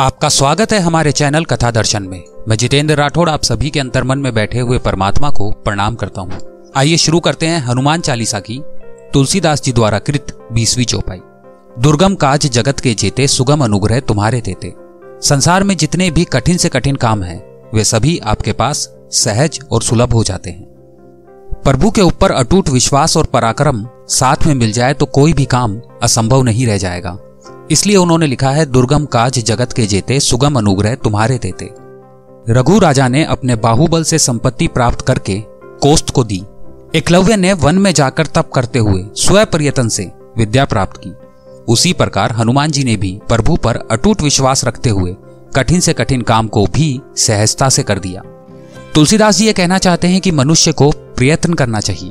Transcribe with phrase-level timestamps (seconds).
[0.00, 4.18] आपका स्वागत है हमारे चैनल कथा दर्शन में। मैं जितेंद्र राठौड़ आप सभी के अंतर्मन
[4.18, 6.38] में बैठे हुए परमात्मा को प्रणाम करता हूँ।
[6.76, 8.58] आइए शुरू करते हैं हनुमान चालीसा की,
[9.12, 11.18] तुलसीदास जी द्वारा कृत बीसवीं चौपाई।
[11.82, 14.72] दुर्गम काज जगत के जेते सुगम अनुग्रह तुम्हारे देते।
[15.28, 17.40] संसार में जितने भी कठिन से कठिन काम हैं,
[17.74, 20.64] वे सभी आपके पास सहज और सुलभ हो जाते हैं।
[21.64, 25.80] प्रभु के ऊपर अटूट विश्वास और पराक्रम साथ में मिल जाए तो कोई भी काम
[26.02, 27.16] असंभव नहीं रह जाएगा।
[27.70, 31.70] इसलिए उन्होंने लिखा है, दुर्गम काज जगत के जेते, सुगम अनुग्रह तुम्हारे देते।
[32.48, 35.38] रघु राजा ने अपने बाहुबल से संपत्ति प्राप्त करके
[35.82, 36.42] कोस्त को दी।
[36.94, 41.12] एकलव्य ने वन में जाकर तप करते हुए स्व पर्यतन से विद्या प्राप्त की।
[41.68, 45.14] उसी प्रकार हनुमान जी ने भी प्रभु पर अटूट विश्वास रखते हुए
[45.56, 48.22] कठिन से कठिन काम को भी सहजता से कर दिया।
[48.94, 52.10] तुलसीदास जी ये कहना चाहते हैं कि मनुष्य को प्रयत्न करना चाहिए,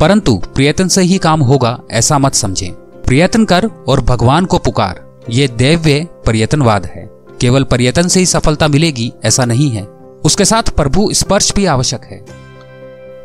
[0.00, 2.72] परंतु प्रयत्न से ही काम होगा, ऐसा मत समझें।
[3.06, 8.68] प्रयत्न कर और भगवान को पुकार। ये दैव्य प्रयत्नवाद है। केवल प्रयत्न से ही सफलता
[8.68, 9.82] मिलेगी, ऐसा नहीं है।
[10.24, 12.24] उसके साथ प्रभु स्पर्श भी आवश्यक है।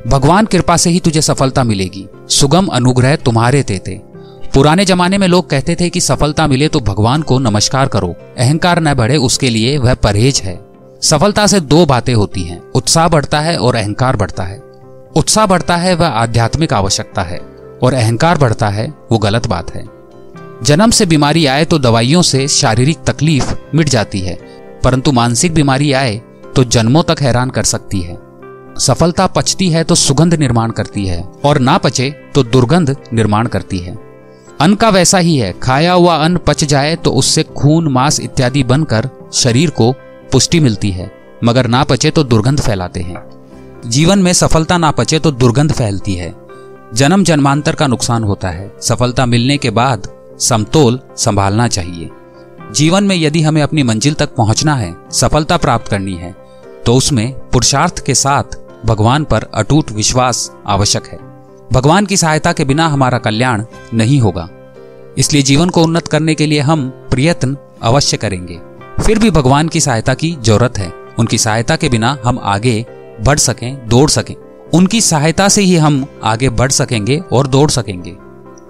[0.08, 4.02] भगवान कृपा से ही तुझे सफलता मिलेगी। सुगम अनुग्रह तुम्हारे देते।
[4.54, 8.80] पुराने जमाने में लोग कहते थे कि सफलता मिले तो भगवान को नमस्कार करो। अहंकार
[8.80, 10.59] न बढ़े, उसके लिए वह परहेज है।
[11.02, 14.59] सफलता से दो बातें होती हैं। उत्साह बढ़ता है और अहंकार बढ़ता है।
[15.16, 19.84] उत्साह बढ़ता है, वह आध्यात्मिक आवश्यकता है। और अहंकार बढ़ता है, वो गलत बात है।
[20.64, 24.36] जन्म से बीमारी आए तो दवाइयों से शारीरिक तकलीफ़ मिट जाती है,
[24.84, 26.22] परंतु मानसिक बीमारी आए
[26.56, 28.18] तो जन्मों तक हैरान कर सकती है।
[28.80, 33.78] सफलता पचती है तो सुगंध निर्माण करती है, और ना पचे तो दुर्गंध निर्माण करती
[33.78, 33.98] है।
[34.60, 38.64] अन्न का वैसा ही है, खाया हुआ अन्न पच जाए तो उससे खून, मांस इत्यादि
[38.64, 39.92] बनकर शरीर को
[40.32, 41.12] पुष्टि मिलती है,
[41.44, 43.24] मगर ना पचे तो दुर्गंध फैलाते हैं।
[43.86, 46.34] जीवन में सफलता ना पचे तो दुर्गंध फैलती है।
[46.94, 50.08] जन्म जन्मांतर का नुकसान होता है। सफलता मिलने के बाद
[50.40, 52.09] समतोल संभालना चाहिए।
[52.72, 56.36] जीवन में यदि हमें अपनी मंजिल तक पहुँचना है, सफलता प्राप्त करनी है
[56.86, 61.17] तो उसमें पुरुषार्थ के साथ भगवान पर अटूट विश्वास आवश्यक है।
[61.73, 63.64] भगवान की सहायता के बिना हमारा कल्याण
[63.94, 64.48] नहीं होगा।
[65.17, 68.60] इसलिए जीवन को उन्नत करने के लिए हम प्रयत्न अवश्य करेंगे।
[69.04, 72.86] फिर भी भगवान की सहायता की ज़रूरत है। उनकी सहायता के बिना हम आगे
[73.21, 74.36] बढ़ सकें, दौड़ सकें।
[74.74, 78.16] उनकी सहायता से ही हम आगे बढ़ सकेंगे और दौड़ सकेंगे।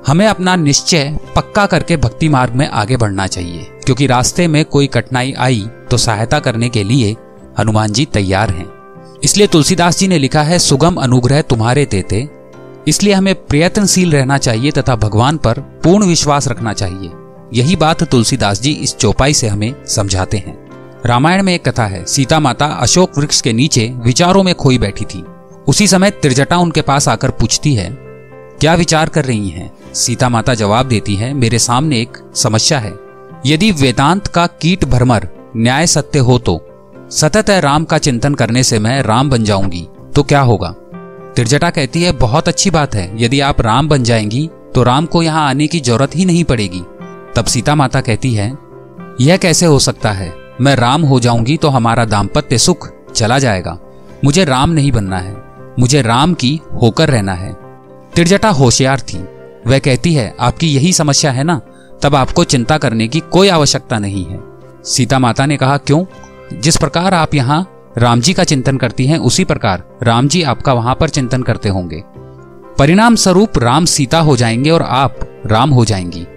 [0.07, 4.87] हमें अपना निश्चय पक्का करके भक्ति मार्ग में आगे बढ़ना चाहिए, क्योंकि रास्ते में कोई
[4.87, 7.15] कठिनाई आई तो सहायता करने के लिए
[7.59, 8.67] हनुमान जी तैयार हैं।
[9.23, 12.27] इसलिए तुलसीदास जी ने लिखा है, सुगम अनुग्रह तुम्हारे देते।
[12.87, 17.11] इसलिए हमें प्रयत्नशील रहना चाहिए तथा भगवान पर पूर्ण विश्वास रखना चाहिए।
[17.53, 20.57] यही बात तुलसीदास जी इस चौपाई से हमें समझाते हैं।
[21.05, 25.05] रामायण में एक कथा है, सीता माता अशोक वृक्ष के नीचे विचारों में खोई बैठी
[25.05, 25.23] थी।
[25.69, 27.89] उसी समय त्रिजटा उनके पास आकर पूछती है,
[28.59, 29.93] क्या विचार कर रही हैं?
[29.93, 32.93] सीता माता जवाब देती है, मेरे सामने एक समस्या है।
[33.45, 36.59] यदि वेदांत का कीट भरमर न्याय सत्य हो तो
[37.11, 40.69] सतत है राम का चिंतन करने से मैं राम बन जाऊँगी तो क्या होगा?
[41.35, 45.21] त्रिजटा कहती है, बहुत अच्छी बात है, यदि आप राम बन जाएँगी तो राम को
[45.23, 46.81] यहाँ आने की ज़रूरत ही नहीं पड़ेगी।
[47.35, 48.47] तब सीता माता कहती है,
[49.21, 50.33] यह कैसे हो सकता है?
[50.61, 53.77] मैं राम हो जाऊँगी तो हमारा दाम्पत्य सुख चला जाएगा।
[54.25, 55.48] मुझे राम नहीं बनना है।
[55.79, 57.53] मुझे राम की होकर रहना है।
[58.15, 59.17] तिरजटा होशियार थी।
[59.67, 61.61] वह कहती है, आपकी यही समस्या है ना?
[62.01, 64.39] तब आपको चिंता करने की कोई आवश्यकता नहीं है।
[64.85, 66.05] सीता माता ने कहा, क्यों?
[66.59, 70.73] जिस प्रकार आप यहाँ राम जी का चिंतन करती हैं, उसी प्रकार राम जी आपका
[70.73, 72.03] वहाँ पर चिंतन करते होंगे।
[72.77, 76.27] परिणाम स्वरूप राम सीता हो जाएँगे और आप राम हो जाएँगी।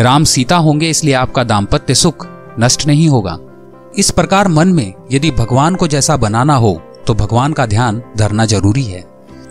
[0.00, 2.26] राम सीता होंगे इसलिए आपका दाम्पत्य सुख
[2.60, 3.38] नष्ट नहीं होगा।
[3.98, 8.44] इस प्रकार मन में यदि भगवान को जैसा बनाना हो तो भगवान का ध्यान धरना
[8.46, 9.04] ज़रूरी है।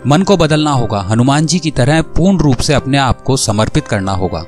[0.06, 3.88] मन को बदलना होगा। हनुमान जी की तरह पूर्ण रूप से अपने आप को समर्पित
[3.88, 4.44] करना होगा।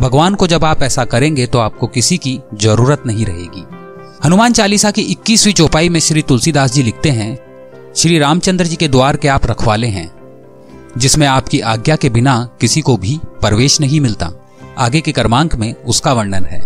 [0.00, 3.64] भगवान को जब आप ऐसा करेंगे तो आपको किसी की ज़रूरत नहीं रहेगी।
[4.24, 7.38] हनुमान चालीसा की 21वीं चौपाई में श्री तुलसीदास जी लिखते हैं,
[7.96, 10.10] श्री रामचंद्र जी के द्वार के आप रखवाले हैं,
[10.98, 14.30] जिसमें आपकी आज्ञा के बिना किसी को भी प्रवेश नहीं मिलता।
[14.78, 16.60] आगे के क्रमांक में उसका वर्णन है।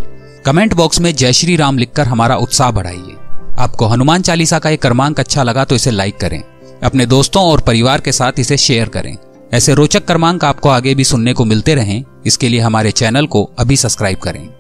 [0.47, 3.16] कमेंट बॉक्स में जय श्री राम लिखकर हमारा उत्साह बढ़ाइए।
[3.60, 6.42] आपको हनुमान चालीसा का एक क्रमांक अच्छा लगा तो इसे लाइक करें।
[6.83, 9.16] अपने दोस्तों और परिवार के साथ इसे शेयर करें।
[9.53, 13.45] ऐसे रोचक क्रमांक आपको आगे भी सुनने को मिलते रहें। इसके लिए हमारे चैनल को
[13.59, 14.59] अभी सब्सक्राइब करें।